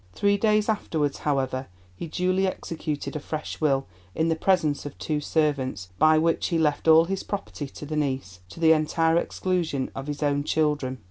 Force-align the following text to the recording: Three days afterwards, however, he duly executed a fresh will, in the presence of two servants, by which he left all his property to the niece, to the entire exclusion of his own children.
Three 0.13 0.35
days 0.35 0.67
afterwards, 0.67 1.19
however, 1.19 1.67
he 1.95 2.07
duly 2.07 2.47
executed 2.47 3.15
a 3.15 3.19
fresh 3.19 3.61
will, 3.61 3.85
in 4.15 4.29
the 4.29 4.35
presence 4.35 4.83
of 4.83 4.97
two 4.97 5.21
servants, 5.21 5.89
by 5.99 6.17
which 6.17 6.47
he 6.47 6.57
left 6.57 6.87
all 6.87 7.05
his 7.05 7.21
property 7.21 7.67
to 7.67 7.85
the 7.85 7.95
niece, 7.95 8.39
to 8.49 8.59
the 8.59 8.73
entire 8.73 9.17
exclusion 9.17 9.91
of 9.93 10.07
his 10.07 10.23
own 10.23 10.43
children. 10.43 10.97